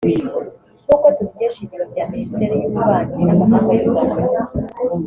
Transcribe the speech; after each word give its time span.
nk’uko 0.85 1.05
tubikesha 1.17 1.59
Ibiro 1.65 1.85
bya 1.91 2.03
Minisiteri 2.11 2.53
y’Ububanyi 2.61 3.19
n’Amahanga 3.25 3.71
y’u 3.79 3.89
Rwanda 3.91 4.29